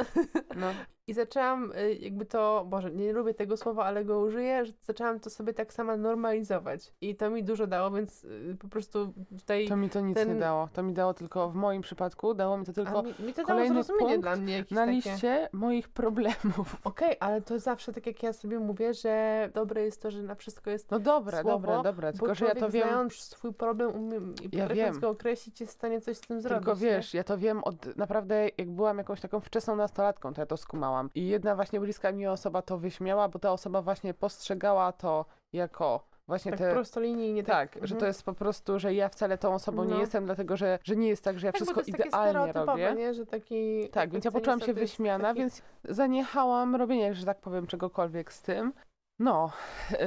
No. 0.56 0.66
i 1.08 1.14
zaczęłam 1.14 1.72
e, 1.74 1.92
jakby 1.92 2.24
to, 2.26 2.64
Boże, 2.68 2.90
nie 2.90 3.12
lubię 3.12 3.34
tego 3.34 3.56
słowa, 3.56 3.84
ale 3.84 4.04
go 4.04 4.20
użyję, 4.20 4.64
że 4.66 4.72
zaczęłam 4.82 5.20
to 5.20 5.30
sobie 5.30 5.54
tak 5.54 5.72
sama 5.72 5.96
normalizować 5.96 6.92
i 7.00 7.16
to 7.16 7.30
mi 7.30 7.44
dużo 7.44 7.66
dało, 7.66 7.90
więc 7.90 8.24
e, 8.24 8.54
po 8.54 8.68
prostu 8.68 9.12
tutaj 9.38 9.68
To 9.68 9.76
mi 9.76 9.90
to 9.90 10.00
nic 10.00 10.16
ten- 10.16 10.28
nie 10.34 10.40
dało. 10.40 10.68
To 10.72 10.82
mi 10.82 10.92
dało 10.92 11.14
tylko, 11.14 11.50
w 11.50 11.54
moim 11.54 11.82
przypadku, 11.82 12.34
dało 12.34 12.58
mi 12.58 12.64
to 12.66 12.72
tylko 12.72 12.98
a 12.98 13.02
mi, 13.02 13.14
mi 13.26 13.32
to 13.34 13.44
kolejny 13.44 13.84
punkt 13.84 14.20
dla 14.20 14.36
mnie 14.36 14.64
na 14.70 14.80
takie. 14.80 14.92
liście 14.92 15.48
moich 15.52 15.88
problemów. 15.88 16.76
Okej, 16.84 17.16
ale 17.20 17.42
to 17.42 17.58
zawsze 17.58 17.92
tak 17.92 18.06
jak 18.06 18.22
ja 18.22 18.32
sobie 18.32 18.58
mówię, 18.58 18.94
że 18.94 19.48
dobre 19.54 19.82
jest 19.82 20.02
to, 20.02 20.10
że 20.10 20.22
na 20.22 20.34
wszystko 20.34 20.70
jest 20.70 20.90
No 20.90 20.98
dobra, 20.98 21.42
Słowo, 21.42 21.56
dobra, 21.66 21.82
dobra, 21.82 22.12
tylko 22.12 22.34
że 22.34 22.44
ja 22.46 22.54
to 22.54 22.70
wiem, 22.70 22.88
znając 22.88 23.14
swój 23.14 23.52
problem 23.54 23.94
umiem, 23.94 24.34
i 24.52 24.56
Ja 24.56 24.68
wiem. 24.68 25.00
go 25.00 25.08
określić, 25.08 25.60
jest 25.60 25.72
w 25.72 25.76
stanie 25.76 26.00
coś 26.00 26.16
z 26.16 26.20
tym 26.20 26.40
zrobić. 26.40 26.66
tylko 26.66 26.80
nie? 26.80 26.86
wiesz, 26.90 27.14
ja 27.14 27.24
to 27.24 27.38
wiem 27.38 27.64
od 27.64 27.96
naprawdę, 27.96 28.48
jak 28.58 28.70
byłam 28.70 28.98
jakąś 28.98 29.20
taką 29.20 29.40
wczesną 29.40 29.76
nastolatką, 29.76 30.34
to 30.34 30.40
ja 30.42 30.46
to 30.46 30.56
skumałam. 30.56 30.97
I 31.14 31.26
jedna 31.26 31.54
właśnie 31.54 31.80
bliska 31.80 32.12
mi 32.12 32.26
osoba 32.26 32.62
to 32.62 32.78
wyśmiała, 32.78 33.28
bo 33.28 33.38
ta 33.38 33.52
osoba 33.52 33.82
właśnie 33.82 34.14
postrzegała 34.14 34.92
to 34.92 35.24
jako 35.52 36.08
właśnie 36.26 36.52
Tak 36.52 36.58
te... 36.60 36.72
prostolinijnie. 36.72 37.44
Tak, 37.44 37.72
Tak, 37.72 37.86
że 37.86 37.94
mhm. 37.94 38.00
to 38.00 38.06
jest 38.06 38.22
po 38.22 38.32
prostu, 38.32 38.78
że 38.78 38.94
ja 38.94 39.08
wcale 39.08 39.38
tą 39.38 39.54
osobą 39.54 39.84
nie 39.84 39.94
No. 39.94 40.00
jestem, 40.00 40.24
dlatego 40.24 40.56
że, 40.56 40.78
że 40.84 40.96
nie 40.96 41.08
jest 41.08 41.24
tak, 41.24 41.38
że 41.38 41.46
ja 41.46 41.52
Tak, 41.52 41.56
wszystko 41.56 41.80
to 41.80 41.86
jest 41.86 41.98
takie 41.98 42.08
idealnie 42.08 42.52
robię. 42.52 42.94
nie? 42.96 43.14
Że 43.14 43.26
taki 43.26 43.88
Tak, 43.92 44.10
więc 44.10 44.24
ja 44.24 44.30
poczułam 44.30 44.60
się 44.60 44.74
wyśmiana, 44.74 45.24
taki- 45.28 45.40
więc 45.40 45.62
zaniechałam 45.84 46.76
robienia, 46.76 47.14
że 47.14 47.26
tak 47.26 47.40
powiem, 47.40 47.66
czegokolwiek 47.66 48.32
z 48.32 48.42
tym. 48.42 48.72
No, 49.18 49.50
yy, 49.90 49.98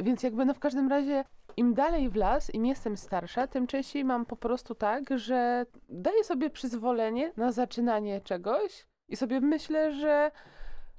więc 0.00 0.22
jakby 0.22 0.44
no 0.44 0.54
w 0.54 0.58
każdym 0.58 0.88
razie 0.88 1.24
im 1.56 1.74
dalej 1.74 2.10
w 2.10 2.16
las, 2.16 2.54
im 2.54 2.66
jestem 2.66 2.96
starsza, 2.96 3.46
tym 3.46 3.66
częściej 3.66 4.04
mam 4.04 4.26
po 4.26 4.36
prostu 4.36 4.74
tak, 4.74 5.04
że 5.18 5.66
daję 5.88 6.24
sobie 6.24 6.50
przyzwolenie 6.50 7.32
na 7.36 7.52
zaczynanie 7.52 8.20
czegoś 8.20 8.86
i 9.08 9.16
sobie 9.16 9.40
myślę, 9.40 9.92
że 9.92 10.30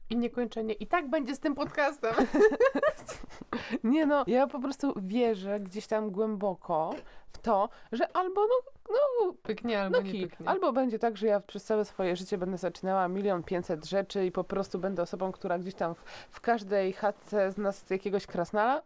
I 0.10 0.18
niekończenie. 0.18 0.74
I 0.74 0.88
tak 0.88 1.10
będzie 1.10 1.36
z 1.36 1.40
tym 1.40 1.56
podcastem. 1.56 2.16
Nie 3.84 4.06
no, 4.06 4.24
ja 4.28 4.48
po 4.48 4.60
prostu 4.60 4.94
wierzę 5.02 5.60
gdzieś 5.60 5.88
tam 5.88 6.12
głęboko 6.12 6.96
w 7.34 7.38
to, 7.38 7.70
że 7.92 8.16
albo 8.16 8.42
no, 8.42 8.72
no 8.90 9.34
Pyknie 9.44 9.82
albo 9.82 9.98
no 9.98 10.04
nie 10.04 10.12
kij. 10.12 10.28
pyknie. 10.28 10.50
Albo 10.50 10.74
będzie 10.74 11.00
tak, 11.00 11.18
że 11.18 11.28
ja 11.28 11.40
przez 11.40 11.64
całe 11.64 11.86
swoje 11.86 12.16
życie 12.16 12.38
będę 12.38 12.58
zaczynała 12.58 13.08
milion 13.08 13.44
pięćset 13.44 13.86
rzeczy 13.86 14.26
i 14.26 14.32
po 14.32 14.44
prostu 14.44 14.80
będę 14.80 15.02
osobą, 15.02 15.32
która 15.32 15.60
gdzieś 15.60 15.74
tam 15.74 15.96
w, 15.96 16.04
w 16.30 16.42
każdej 16.42 16.94
chatce 16.94 17.52
z 17.52 17.90
jakiegoś 17.90 18.26
krasnala. 18.26 18.82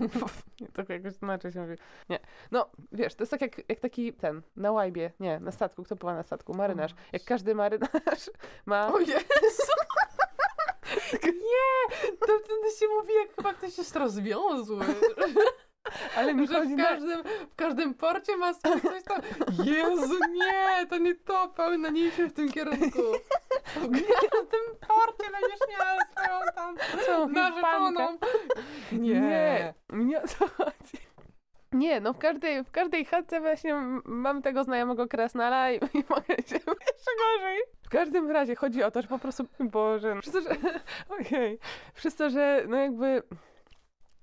nie, 0.60 0.68
to 0.68 0.92
jakoś 0.92 1.12
inaczej 1.22 1.52
się 1.52 1.60
mówi. 1.60 1.74
Nie. 2.08 2.18
No, 2.50 2.66
wiesz, 2.92 3.14
to 3.14 3.22
jest 3.22 3.30
tak 3.30 3.40
jak, 3.40 3.68
jak 3.68 3.80
taki 3.80 4.12
ten, 4.12 4.42
na 4.56 4.72
łajbie, 4.72 5.12
nie, 5.20 5.40
na 5.40 5.52
statku, 5.52 5.82
kto 5.82 5.96
pływa 5.96 6.14
na 6.14 6.22
statku? 6.22 6.54
Marynarz. 6.54 6.94
Jak 7.12 7.24
każdy 7.24 7.54
marynarz 7.54 8.30
ma... 8.66 8.92
O 8.92 8.98
Jezu! 8.98 9.83
Nie! 11.22 11.96
To 12.20 12.38
wtedy 12.38 12.76
się 12.78 12.86
mówi, 12.88 13.14
jak 13.14 13.36
chyba 13.36 13.54
ktoś 13.54 13.78
jest 13.78 13.96
rozwiązły. 13.96 14.84
Ale 16.16 16.34
mi 16.34 16.46
Że 16.46 16.64
w 16.64 16.76
każdym, 16.76 17.22
w 17.50 17.54
każdym 17.56 17.94
porcie 17.94 18.36
ma 18.36 18.54
coś 18.54 18.82
tam. 19.04 19.20
Jezu, 19.64 20.18
nie! 20.32 20.86
To 20.86 20.98
nie 20.98 21.14
to, 21.14 21.48
pełno 21.48 21.90
nie 22.00 22.10
w 22.10 22.32
tym 22.32 22.52
kierunku. 22.52 23.02
W 23.66 24.30
każdym 24.30 24.76
porcie 24.88 25.30
będziesz 25.32 25.60
miała 25.70 25.98
swoją 26.04 26.40
tam 26.54 26.76
Całą 27.06 27.28
narzeczoną. 27.28 28.18
Nie, 28.92 29.74
nie 29.90 30.20
to 30.20 30.48
chodzi. 30.48 31.04
Nie, 31.72 32.00
no 32.00 32.12
w 32.12 32.18
każdej, 32.18 32.64
w 32.64 32.70
każdej 32.70 33.04
chatce 33.04 33.40
właśnie 33.40 33.74
mam 34.04 34.42
tego 34.42 34.64
znajomego 34.64 35.08
krasnala 35.08 35.70
i, 35.70 35.76
i 35.76 36.04
mogę 36.10 36.36
się 36.36 36.54
jeszcze 36.54 37.10
gorzej. 37.18 37.62
W 37.84 37.88
każdym 37.88 38.30
razie 38.30 38.56
chodzi 38.56 38.82
o 38.82 38.90
to, 38.90 39.02
że 39.02 39.08
po 39.08 39.18
prostu, 39.18 39.46
Boże, 39.60 40.20
przez 40.20 40.32
to, 40.32 40.40
że, 40.40 40.50
ojej, 41.08 41.58
przez 41.94 42.16
to, 42.16 42.30
że 42.30 42.64
no 42.68 42.76
jakby 42.76 43.22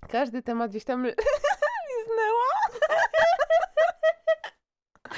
każdy 0.10 0.42
temat 0.42 0.72
gdzieś 0.72 0.84
tam 0.84 1.06
liznęła. 1.98 2.52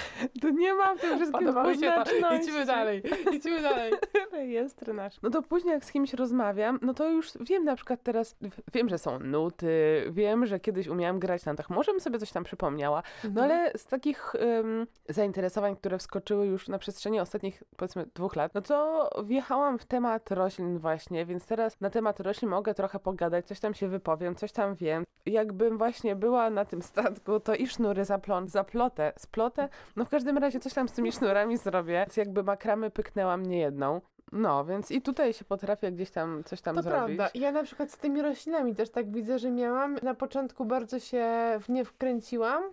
To 0.41 0.49
nie 0.49 0.73
mam 0.73 0.97
w 0.97 1.01
tym 1.01 1.15
wszystkim 1.15 1.39
Podoba 1.39 1.63
mi 1.63 1.77
się 1.77 1.91
to. 1.91 2.03
dwuznaczności. 2.03 2.49
Idźmy 2.49 2.65
dalej, 2.65 3.03
idźmy 3.31 3.61
dalej. 3.61 3.93
Rejestr 4.31 4.93
nasz. 4.93 5.15
No 5.23 5.29
to 5.29 5.41
później 5.41 5.73
jak 5.73 5.85
z 5.85 5.91
kimś 5.91 6.13
rozmawiam, 6.13 6.79
no 6.81 6.93
to 6.93 7.09
już 7.09 7.31
wiem 7.41 7.63
na 7.63 7.75
przykład 7.75 8.03
teraz, 8.03 8.35
wiem, 8.73 8.89
że 8.89 8.97
są 8.97 9.19
nuty, 9.19 10.03
wiem, 10.11 10.45
że 10.45 10.59
kiedyś 10.59 10.87
umiałam 10.87 11.19
grać 11.19 11.45
na 11.45 11.51
nutach, 11.51 11.69
może 11.69 11.91
bym 11.91 12.01
sobie 12.01 12.19
coś 12.19 12.31
tam 12.31 12.43
przypomniała, 12.43 13.03
no 13.33 13.43
ale 13.43 13.71
z 13.77 13.85
takich 13.85 14.35
em, 14.35 14.87
zainteresowań, 15.09 15.75
które 15.75 15.97
wskoczyły 15.97 16.45
już 16.45 16.67
na 16.67 16.77
przestrzeni 16.77 17.19
ostatnich 17.19 17.63
powiedzmy 17.77 18.05
dwóch 18.15 18.35
lat, 18.35 18.53
no 18.53 18.61
to 18.61 19.09
wjechałam 19.23 19.79
w 19.79 19.85
temat 19.85 20.31
roślin 20.31 20.79
właśnie, 20.79 21.25
więc 21.25 21.45
teraz 21.45 21.81
na 21.81 21.89
temat 21.89 22.19
roślin 22.19 22.51
mogę 22.51 22.73
trochę 22.73 22.99
pogadać, 22.99 23.45
coś 23.47 23.59
tam 23.59 23.73
się 23.73 23.87
wypowiem, 23.87 24.35
coś 24.35 24.51
tam 24.51 24.75
wiem. 24.75 25.03
Jakbym 25.25 25.77
właśnie 25.77 26.15
była 26.15 26.49
na 26.49 26.65
tym 26.65 26.81
statku, 26.81 27.39
to 27.39 27.55
i 27.55 27.67
sznury 27.67 28.05
zaplą, 28.05 28.47
zaplotę, 28.47 29.13
splotę, 29.17 29.69
no 29.95 30.05
w 30.05 30.09
każdym 30.09 30.37
razie 30.37 30.59
coś 30.59 30.73
tam 30.73 30.87
z 30.89 30.91
tymi 30.91 31.11
sznurami 31.11 31.57
zrobię, 31.57 31.93
więc 31.93 32.17
jakby 32.17 32.43
makramy 32.43 32.89
pyknęłam 32.91 33.45
nie 33.45 33.59
jedną. 33.59 34.01
No, 34.31 34.65
więc 34.65 34.91
i 34.91 35.01
tutaj 35.01 35.33
się 35.33 35.45
potrafię 35.45 35.91
gdzieś 35.91 36.11
tam 36.11 36.43
coś 36.43 36.61
tam 36.61 36.75
To 36.75 36.81
zrobić. 36.81 37.17
prawda. 37.17 37.39
Ja 37.39 37.51
na 37.51 37.63
przykład 37.63 37.91
z 37.91 37.97
tymi 37.97 38.21
roślinami 38.21 38.75
też 38.75 38.89
tak 38.89 39.11
widzę, 39.11 39.39
że 39.39 39.51
miałam. 39.51 39.95
Na 40.03 40.13
początku 40.13 40.65
bardzo 40.65 40.99
się 40.99 41.25
w 41.61 41.69
nie 41.69 41.85
wkręciłam. 41.85 42.63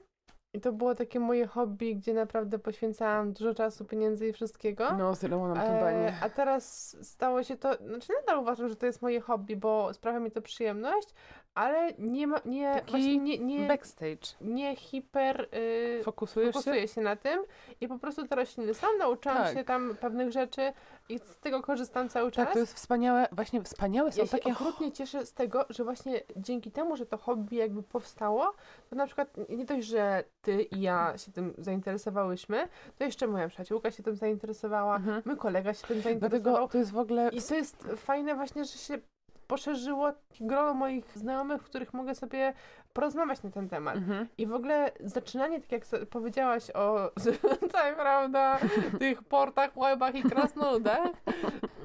I 0.54 0.60
to 0.60 0.72
było 0.72 0.94
takie 0.94 1.20
moje 1.20 1.46
hobby, 1.46 1.96
gdzie 1.96 2.14
naprawdę 2.14 2.58
poświęcałam 2.58 3.32
dużo 3.32 3.54
czasu, 3.54 3.84
pieniędzy 3.84 4.28
i 4.28 4.32
wszystkiego. 4.32 4.92
No, 4.98 5.14
z 5.14 5.22
Iloną 5.24 5.54
to 5.54 5.60
banie. 5.60 6.14
a 6.22 6.28
teraz 6.30 6.96
stało 7.02 7.42
się 7.42 7.56
to, 7.56 7.74
znaczy 7.74 8.12
nadal 8.20 8.42
uważam, 8.42 8.68
że 8.68 8.76
to 8.76 8.86
jest 8.86 9.02
moje 9.02 9.20
hobby, 9.20 9.56
bo 9.56 9.94
sprawia 9.94 10.20
mi 10.20 10.30
to 10.30 10.42
przyjemność, 10.42 11.08
ale 11.54 11.92
nie 11.98 12.26
ma, 12.26 12.40
nie, 12.44 12.74
Taki 12.86 13.18
nie, 13.20 13.38
nie, 13.38 13.68
Backstage. 13.68 14.26
nie 14.40 14.76
hiper 14.76 15.48
y, 15.54 16.00
Fokusujesz 16.04 16.48
się? 16.48 16.52
fokusuję 16.52 16.88
się 16.88 17.00
na 17.00 17.16
tym 17.16 17.40
i 17.80 17.88
po 17.88 17.98
prostu 17.98 18.26
te 18.28 18.36
rośliny 18.36 18.74
są, 18.74 18.86
nauczyłam 18.98 19.38
Tak. 19.38 19.54
się 19.54 19.64
tam 19.64 19.96
pewnych 20.00 20.32
rzeczy 20.32 20.72
i 21.08 21.18
z 21.18 21.38
tego 21.40 21.62
korzystam 21.62 22.08
cały 22.08 22.30
czas. 22.30 22.44
Tak, 22.44 22.52
to 22.52 22.58
jest 22.58 22.74
wspaniałe, 22.74 23.28
właśnie 23.32 23.62
wspaniałe 23.62 24.12
są 24.12 24.20
Ja 24.20 24.26
się 24.26 24.30
takie... 24.38 24.52
okrutnie 24.52 24.92
cieszę 24.92 25.26
z 25.26 25.32
tego, 25.32 25.64
że 25.70 25.84
właśnie 25.84 26.20
dzięki 26.36 26.70
temu, 26.70 26.96
że 26.96 27.06
to 27.06 27.18
hobby 27.18 27.56
jakby 27.56 27.82
powstało, 27.82 28.52
to 28.90 28.96
na 28.96 29.06
przykład 29.06 29.28
nie 29.48 29.64
dość, 29.64 29.86
że 29.86 30.24
ty 30.42 30.62
i 30.62 30.80
ja 30.80 31.12
się 31.18 31.32
tym 31.32 31.54
zainteresowałyśmy, 31.58 32.68
to 32.98 33.04
jeszcze 33.04 33.26
moja 33.26 33.48
przyjaciółka 33.48 33.90
się 33.90 34.02
tym 34.02 34.16
zainteresowała, 34.16 34.96
Mhm. 34.96 35.22
mój 35.24 35.36
kolega 35.36 35.74
się 35.74 35.86
tym 35.86 36.00
zainteresował. 36.00 36.40
Dlatego 36.40 36.68
to 36.68 36.78
jest 36.78 36.90
w 36.92 36.98
ogóle... 36.98 37.28
I 37.32 37.42
to 37.42 37.54
jest 37.54 37.76
fajne 37.96 38.34
właśnie, 38.34 38.64
że 38.64 38.78
się 38.78 38.98
poszerzyło 39.50 40.12
grono 40.40 40.74
moich 40.74 41.18
znajomych, 41.18 41.62
w 41.62 41.64
których 41.64 41.94
mogę 41.94 42.14
sobie 42.14 42.52
porozmawiać 42.92 43.42
na 43.42 43.50
ten 43.50 43.68
temat. 43.68 43.96
Mhm. 43.96 44.28
I 44.38 44.46
w 44.46 44.54
ogóle 44.54 44.92
zaczynanie, 45.00 45.60
tak 45.60 45.72
jak 45.72 45.84
powiedziałaś 46.10 46.70
o, 46.70 47.10
tak 47.72 47.96
prawda, 47.96 48.58
tych 48.98 49.22
portach, 49.22 49.76
łebach 49.76 50.14
i 50.14 50.22
krasnoludach, 50.22 51.08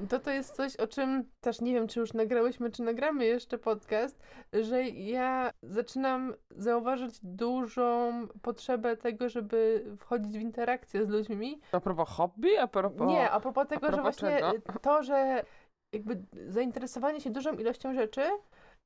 to 0.08 0.18
to 0.18 0.30
jest 0.30 0.54
coś, 0.54 0.76
o 0.76 0.86
czym 0.86 1.24
też 1.40 1.60
nie 1.60 1.74
wiem, 1.74 1.88
czy 1.88 2.00
już 2.00 2.12
nagrałyśmy, 2.12 2.70
czy 2.70 2.82
nagramy 2.82 3.24
jeszcze 3.24 3.58
podcast, 3.58 4.22
że 4.52 4.82
ja 4.84 5.50
zaczynam 5.62 6.34
zauważyć 6.50 7.18
dużą 7.22 8.12
potrzebę 8.42 8.96
tego, 8.96 9.28
żeby 9.28 9.84
wchodzić 9.98 10.38
w 10.38 10.40
interakcję 10.40 11.06
z 11.06 11.08
ludźmi. 11.08 11.60
A 11.72 11.80
propos 11.80 12.08
hobby? 12.08 12.58
A 12.58 12.66
propos... 12.66 13.08
Nie, 13.08 13.30
a 13.30 13.40
propos 13.40 13.68
tego, 13.68 13.86
że 13.86 13.92
propos 13.92 14.20
właśnie 14.20 14.38
czego? 14.38 14.78
to, 14.80 15.02
że 15.02 15.44
jakby 15.96 16.22
zainteresowanie 16.48 17.20
się 17.20 17.30
dużą 17.30 17.52
ilością 17.52 17.94
rzeczy 17.94 18.22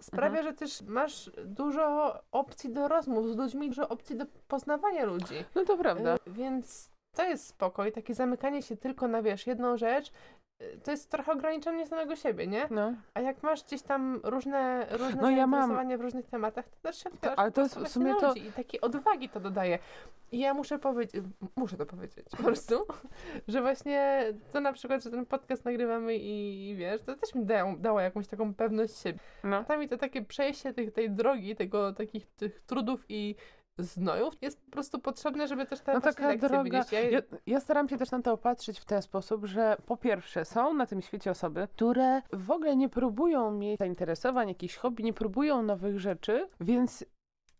sprawia, 0.02 0.38
Mhm. 0.38 0.44
że 0.46 0.52
też 0.58 0.82
masz 0.82 1.30
dużo 1.44 2.14
opcji 2.32 2.70
do 2.70 2.88
rozmów 2.88 3.32
z 3.32 3.36
ludźmi, 3.36 3.68
dużo 3.68 3.88
opcji 3.88 4.16
do 4.16 4.24
poznawania 4.48 5.04
ludzi. 5.04 5.34
No 5.54 5.64
to 5.64 5.76
prawda. 5.76 6.14
Y, 6.16 6.18
Więc 6.26 6.90
to 7.16 7.24
jest 7.24 7.46
spokój. 7.46 7.92
Takie 7.92 8.14
zamykanie 8.14 8.62
się 8.62 8.76
tylko 8.76 9.08
na, 9.08 9.22
wiesz, 9.22 9.46
jedną 9.46 9.76
rzecz, 9.76 10.12
to 10.84 10.90
jest 10.90 11.10
trochę 11.10 11.32
ograniczenie 11.32 11.86
samego 11.86 12.16
siebie, 12.16 12.46
nie? 12.46 12.66
No. 12.70 12.94
A 13.14 13.20
jak 13.20 13.42
masz 13.42 13.64
gdzieś 13.64 13.82
tam 13.82 14.20
różne, 14.24 14.86
różne 14.90 15.22
No 15.22 15.30
ja 15.30 15.46
mam- 15.46 15.98
w 15.98 16.00
różnych 16.00 16.26
tematach, 16.26 16.68
to 16.68 16.76
też 16.82 17.02
się 17.02 17.10
otwierasz 17.10 17.38
ale 17.38 17.52
to 17.52 17.62
jest 17.62 17.78
w 17.78 17.88
sumie 17.88 18.14
to- 18.20 18.34
I 18.34 18.52
takiej 18.52 18.80
odwagi 18.80 19.28
to 19.28 19.40
dodaje. 19.40 19.78
I 20.32 20.38
ja 20.38 20.54
muszę 20.54 20.78
powiedzieć, 20.78 21.24
muszę 21.56 21.76
to 21.76 21.86
powiedzieć 21.86 22.26
po 22.36 22.42
prostu, 22.42 22.86
że 23.48 23.60
właśnie 23.60 24.24
to 24.52 24.60
na 24.60 24.72
przykład, 24.72 25.02
że 25.02 25.10
ten 25.10 25.26
podcast 25.26 25.64
nagrywamy 25.64 26.16
i, 26.16 26.68
i 26.70 26.76
wiesz, 26.76 27.02
to 27.02 27.16
też 27.16 27.34
mi 27.34 27.44
dało, 27.44 27.76
dało 27.76 28.00
jakąś 28.00 28.26
taką 28.26 28.54
pewność 28.54 28.98
siebie. 28.98 29.18
No. 29.44 29.56
A 29.56 29.64
tam 29.64 29.88
to 29.88 29.96
takie 29.96 30.22
przejście 30.22 30.74
tych, 30.74 30.92
tej 30.92 31.10
drogi, 31.10 31.56
tego, 31.56 31.92
takich 31.92 32.26
tych 32.26 32.60
trudów 32.60 33.04
i 33.08 33.34
znojów 33.82 34.34
jest 34.42 34.60
po 34.60 34.70
prostu 34.70 34.98
potrzebne, 34.98 35.48
żeby 35.48 35.66
też 35.66 35.80
te 35.80 35.92
No 35.94 36.00
taka 36.00 36.36
droga. 36.36 36.84
Ja, 36.92 37.00
Ja, 37.00 37.20
ja 37.46 37.60
staram 37.60 37.88
się 37.88 37.96
też 37.98 38.10
na 38.10 38.22
to 38.22 38.36
patrzeć 38.36 38.80
w 38.80 38.84
ten 38.84 39.02
sposób, 39.02 39.44
że 39.46 39.76
po 39.86 39.96
pierwsze 39.96 40.44
są 40.44 40.74
na 40.74 40.86
tym 40.86 41.02
świecie 41.02 41.30
osoby, 41.30 41.68
które 41.72 42.22
w 42.32 42.50
ogóle 42.50 42.76
nie 42.76 42.88
próbują 42.88 43.50
mieć 43.50 43.78
zainteresowań, 43.78 44.48
jakichś 44.48 44.76
hobby, 44.76 45.02
nie 45.02 45.12
próbują 45.12 45.62
nowych 45.62 46.00
rzeczy, 46.00 46.48
więc 46.60 47.04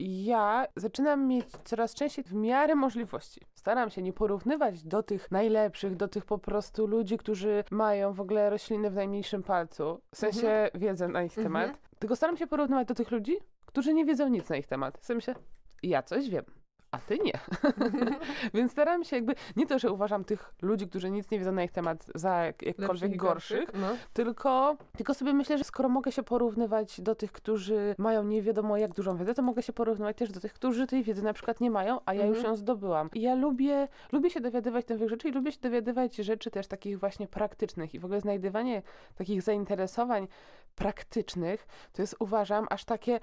ja 0.03 0.67
zaczynam 0.77 1.27
mieć 1.27 1.47
coraz 1.65 1.95
częściej 1.95 2.25
w 2.25 2.33
miarę 2.35 2.75
możliwości. 2.75 3.41
Staram 3.55 3.91
się 3.91 4.03
nie 4.03 4.13
porównywać 4.13 4.83
do 4.83 5.03
tych 5.03 5.31
najlepszych, 5.31 5.97
do 5.97 6.09
tych 6.09 6.25
po 6.25 6.39
prostu 6.39 6.87
ludzi, 6.87 7.19
którzy 7.19 7.65
mają 7.71 8.13
w 8.13 8.21
ogóle 8.21 8.51
rośliny 8.51 8.91
w 8.91 8.95
najmniejszym 8.95 9.43
palcu, 9.43 10.01
w 10.15 10.19
sensie 10.19 10.71
wiedzę 10.75 11.09
na 11.09 11.23
ich 11.23 11.39
Mhm. 11.39 11.47
temat, 11.47 11.81
tylko 11.99 12.17
staram 12.17 12.37
się 12.37 12.47
porównywać 12.47 12.89
do 12.89 12.95
tych 12.95 13.11
ludzi, 13.11 13.37
którzy 13.67 13.95
nie 13.95 14.05
wiedzą 14.05 14.29
nic 14.29 14.49
na 14.49 14.57
ich 14.57 14.67
temat. 14.67 14.99
W 14.99 15.05
sensie, 15.07 15.35
ja 15.83 16.03
coś 16.03 16.29
wiem, 16.31 16.45
a 16.91 16.99
ty 16.99 17.19
nie. 17.19 17.33
Więc 18.55 18.73
staram 18.73 19.05
się 19.05 19.17
jakby, 19.17 19.35
nie 19.57 19.67
to, 19.67 19.79
że 19.79 19.91
uważam 19.93 20.25
tych 20.25 20.55
ludzi, 20.63 20.89
którzy 20.89 21.11
nic 21.11 21.31
nie 21.31 21.39
wiedzą 21.39 21.53
na 21.53 21.65
ich 21.65 21.73
temat 21.73 22.07
za 22.15 22.45
jak, 22.45 22.63
jakkolwiek 22.63 22.91
lepszych 22.93 23.13
i 23.15 23.17
gorszych, 23.17 23.71
No. 23.75 23.89
tylko, 24.13 24.77
tylko 24.97 25.15
sobie 25.15 25.33
myślę, 25.33 25.59
że 25.59 25.65
skoro 25.65 25.89
mogę 25.89 26.13
się 26.13 26.23
porównywać 26.23 27.01
do 27.01 27.15
tych, 27.15 27.33
którzy 27.33 27.95
mają 27.99 28.25
nie 28.25 28.43
wiadomo 28.43 28.77
jak 28.77 28.95
dużą 28.95 29.17
wiedzę, 29.17 29.35
to 29.35 29.43
mogę 29.43 29.63
się 29.63 29.73
porównywać 29.73 30.17
też 30.17 30.31
do 30.31 30.41
tych, 30.41 30.53
którzy 30.53 30.87
tej 30.87 31.03
wiedzy 31.03 31.23
na 31.23 31.33
przykład 31.33 31.61
nie 31.61 31.71
mają, 31.71 31.99
a 32.07 32.15
ja 32.15 32.27
już 32.27 32.37
Mhm. 32.37 32.53
ją 32.55 32.57
zdobyłam. 32.57 33.11
I 33.15 33.21
ja 33.21 33.35
lubię, 33.35 33.89
lubię 34.13 34.31
się 34.31 34.41
dowiadywać 34.41 34.89
nowych 34.89 35.09
rzeczy 35.09 35.29
i 35.29 35.33
lubię 35.33 35.53
się 35.53 35.61
dowiadywać 35.61 36.17
rzeczy 36.17 36.51
też 36.51 36.67
takich 36.67 36.99
właśnie 37.01 37.29
praktycznych 37.29 37.95
i 37.95 37.99
w 37.99 38.05
ogóle 38.05 38.21
znajdywanie 38.21 38.83
takich 39.15 39.43
zainteresowań 39.43 40.29
praktycznych, 40.75 41.67
to 41.93 42.03
jest 42.03 42.17
uważam 42.19 42.67
aż 42.71 42.85
takie 42.85 43.21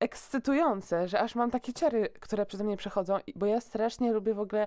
ekscytujące, 0.00 1.08
że 1.08 1.20
aż 1.20 1.34
mam 1.34 1.50
takie 1.50 1.72
ciary, 1.72 2.08
które 2.20 2.46
przeze 2.46 2.64
mnie 2.64 2.76
przechodzą, 2.76 3.18
i- 3.26 3.32
bo 3.38 3.46
ja 3.46 3.60
strasznie 3.60 4.12
lubię 4.12 4.34
w 4.34 4.40
ogóle 4.40 4.66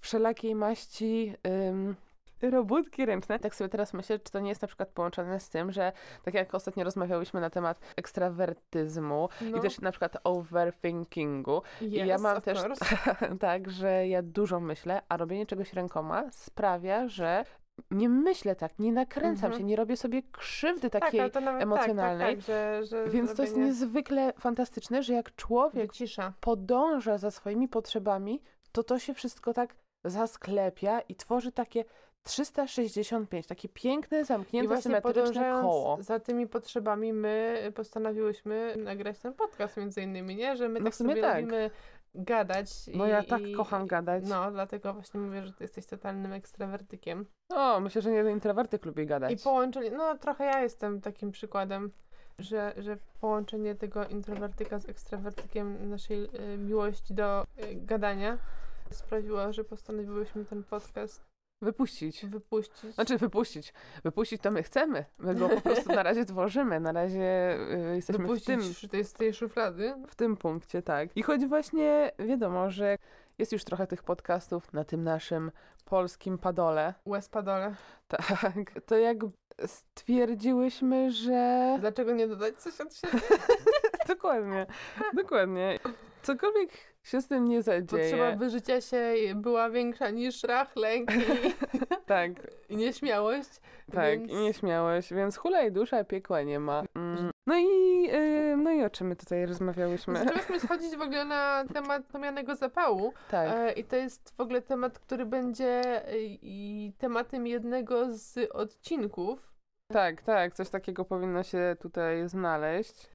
wszelakiej 0.00 0.54
maści 0.54 1.34
ym, 1.68 1.96
robótki 2.42 3.06
ręczne. 3.06 3.38
Tak 3.38 3.54
sobie 3.54 3.68
teraz 3.70 3.94
myślę, 3.94 4.18
czy 4.18 4.32
to 4.32 4.40
nie 4.40 4.48
jest 4.48 4.62
na 4.62 4.68
przykład 4.68 4.88
połączone 4.88 5.40
z 5.40 5.48
tym, 5.48 5.72
że 5.72 5.92
tak 6.22 6.34
jak 6.34 6.54
ostatnio 6.54 6.84
rozmawiałyśmy 6.84 7.40
na 7.40 7.50
temat 7.50 7.80
ekstrawertyzmu 7.96 9.28
No. 9.40 9.58
i 9.58 9.60
też 9.60 9.80
na 9.80 9.90
przykład 9.90 10.16
overthinkingu, 10.24 11.62
yes, 11.82 11.92
ja 12.06 12.18
mam 12.18 12.40
też 12.40 12.58
tak, 13.40 13.70
że 13.70 14.08
ja 14.08 14.22
dużo 14.22 14.60
myślę, 14.60 15.02
a 15.08 15.16
robienie 15.16 15.46
czegoś 15.46 15.72
rękoma 15.72 16.24
sprawia, 16.30 17.08
że 17.08 17.44
nie 17.90 18.08
myślę 18.08 18.56
tak, 18.56 18.78
nie 18.78 18.92
nakręcam 18.92 19.44
Mhm. 19.44 19.52
się, 19.52 19.64
nie 19.64 19.76
robię 19.76 19.96
sobie 19.96 20.22
krzywdy 20.32 20.90
tak, 20.90 21.02
takiej 21.02 21.30
to 21.30 21.40
nawet 21.40 21.62
emocjonalnej. 21.62 22.36
Tak, 22.36 22.46
tak, 22.46 22.56
tak, 22.56 22.84
że, 22.84 22.86
że 23.04 23.08
Więc 23.08 23.34
to 23.34 23.42
jest 23.42 23.56
niezwykle 23.56 24.32
fantastyczne, 24.38 25.02
że 25.02 25.12
jak 25.14 25.34
człowiek 25.36 25.86
wycisza. 25.86 26.32
podąża 26.40 27.18
za 27.18 27.30
swoimi 27.30 27.68
potrzebami, 27.68 28.42
to 28.72 28.82
to 28.82 28.98
się 28.98 29.14
wszystko 29.14 29.52
tak 29.54 29.74
zasklepia 30.04 31.00
i 31.00 31.14
tworzy 31.14 31.52
takie 31.52 31.84
365, 32.22 33.46
takie 33.46 33.68
piękne, 33.68 34.24
zamknięte, 34.24 34.82
symetryczne 34.82 35.52
koło. 35.62 35.96
za 36.00 36.20
tymi 36.20 36.46
potrzebami 36.46 37.12
my 37.12 37.62
postanowiłyśmy 37.74 38.74
nagrać 38.78 39.18
ten 39.18 39.32
podcast 39.34 39.76
między 39.76 40.02
innymi, 40.02 40.36
nie? 40.36 40.56
Że 40.56 40.68
my 40.68 40.78
No 40.80 40.84
tak 40.84 40.94
sobie 40.94 41.20
tak. 41.20 41.36
lubimy 41.40 41.70
gadać. 42.14 42.68
No 42.94 43.06
i, 43.06 43.10
ja 43.10 43.22
tak 43.22 43.42
i, 43.42 43.54
kocham 43.54 43.86
gadać. 43.86 44.24
No, 44.28 44.50
dlatego 44.50 44.92
właśnie 44.92 45.20
mówię, 45.20 45.46
że 45.46 45.52
ty 45.52 45.64
jesteś 45.64 45.86
totalnym 45.86 46.32
ekstrawertykiem. 46.32 47.26
O, 47.52 47.80
myślę, 47.80 48.02
że 48.02 48.10
nie 48.10 48.30
introwertyk 48.30 48.84
lubi 48.84 49.06
gadać. 49.06 49.32
I 49.32 49.36
połączenie, 49.36 49.90
no 49.90 50.18
trochę 50.18 50.44
ja 50.44 50.62
jestem 50.62 51.00
takim 51.00 51.30
przykładem, 51.30 51.90
że, 52.38 52.74
że 52.76 52.96
połączenie 53.20 53.74
tego 53.74 54.04
introwertyka 54.04 54.78
z 54.78 54.88
ekstrawertykiem 54.88 55.90
naszej 55.90 56.24
y, 56.24 56.58
miłości 56.58 57.14
do 57.14 57.42
y, 57.42 57.46
gadania 57.74 58.38
sprawiło, 58.90 59.52
że 59.52 59.64
postanowiłyśmy 59.64 60.44
ten 60.44 60.64
podcast 60.64 61.33
Wypuścić. 61.62 62.26
wypuścić. 62.26 62.94
Znaczy 62.94 63.18
wypuścić. 63.18 63.72
Wypuścić 64.04 64.42
to 64.42 64.50
my 64.50 64.62
chcemy. 64.62 65.04
My 65.18 65.34
go 65.34 65.48
po 65.48 65.60
prostu 65.60 65.92
na 65.92 66.02
razie 66.02 66.24
tworzymy. 66.24 66.80
Na 66.80 66.92
razie 66.92 67.56
y, 67.90 67.96
jesteśmy 67.96 68.24
w 68.24 68.28
wypuścić 68.28 68.46
tym, 68.46 68.62
z 68.62 68.90
tej, 68.90 69.04
z 69.04 69.12
tej 69.12 69.34
szuflady. 69.34 69.94
w 70.08 70.14
tym 70.14 70.36
punkcie, 70.36 70.82
tak. 70.82 71.16
I 71.16 71.22
choć 71.22 71.46
właśnie 71.46 72.10
wiadomo, 72.18 72.70
że 72.70 72.98
jest 73.38 73.52
już 73.52 73.64
trochę 73.64 73.86
tych 73.86 74.02
podcastów 74.02 74.72
na 74.72 74.84
tym 74.84 75.04
naszym 75.04 75.50
polskim 75.84 76.38
padole, 76.38 76.94
Łez 77.06 77.28
padole. 77.28 77.74
tak, 78.08 78.72
to 78.86 78.98
jak 78.98 79.16
stwierdziłyśmy, 79.66 81.10
że... 81.10 81.76
Dlaczego 81.80 82.12
nie 82.12 82.28
dodać 82.28 82.54
coś 82.56 82.80
od 82.80 82.94
siebie? 82.94 83.20
dokładnie, 84.08 84.66
dokładnie. 85.14 85.78
Cokolwiek 86.24 86.70
się 87.02 87.20
z 87.20 87.28
tym 87.28 87.44
nie 87.48 87.62
zadzieje. 87.62 88.02
Potrzeba 88.10 88.36
wyżycia 88.36 88.80
się 88.80 89.14
była 89.34 89.70
większa 89.70 90.10
niż 90.10 90.36
strach, 90.36 90.76
lęk 90.76 91.10
i, 91.12 91.24
Tak, 92.06 92.30
i 92.68 92.76
nieśmiałość. 92.76 93.48
tak, 93.92 94.18
więc... 94.18 94.32
i 94.32 94.36
nieśmiałość, 94.36 95.14
więc 95.14 95.36
hulaj 95.36 95.72
dusza, 95.72 96.04
piekła 96.04 96.42
nie 96.42 96.60
ma. 96.60 96.82
Mm. 96.94 97.30
No 97.46 97.58
i, 97.58 97.64
y, 98.14 98.56
no 98.56 98.70
i 98.72 98.84
o 98.84 98.90
czym 98.90 99.06
my 99.06 99.16
tutaj 99.16 99.46
rozmawiałyśmy? 99.46 100.18
Zaczęłyśmy 100.18 100.60
schodzić 100.60 100.96
w 100.96 101.00
ogóle 101.00 101.24
na 101.24 101.64
temat 101.74 102.04
pomianego 102.06 102.54
zapału. 102.54 103.12
Tak, 103.30 103.48
E, 103.50 103.72
I 103.72 103.84
to 103.84 103.96
jest 103.96 104.34
w 104.36 104.40
ogóle 104.40 104.62
temat, 104.62 104.98
który 104.98 105.26
będzie 105.26 106.06
e, 106.08 106.18
i 106.42 106.92
tematem 106.98 107.46
jednego 107.46 108.06
z 108.10 108.50
odcinków. 108.52 109.52
tak, 109.92 110.22
tak, 110.22 110.54
coś 110.54 110.68
takiego 110.70 111.04
powinno 111.04 111.42
się 111.42 111.76
tutaj 111.80 112.28
znaleźć. 112.28 113.13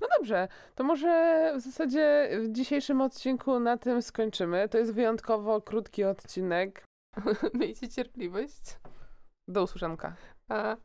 No 0.00 0.08
dobrze, 0.18 0.48
to 0.74 0.84
może 0.84 1.52
w 1.56 1.60
zasadzie 1.60 2.30
w 2.40 2.52
dzisiejszym 2.52 3.00
odcinku 3.00 3.60
na 3.60 3.76
tym 3.76 4.02
skończymy. 4.02 4.68
To 4.68 4.78
jest 4.78 4.94
wyjątkowo 4.94 5.60
krótki 5.60 6.04
odcinek. 6.04 6.84
Miejcie 7.54 7.88
cierpliwość. 7.88 8.78
Do 9.48 9.62
usłyszonka. 9.62 10.14
A 10.48 10.76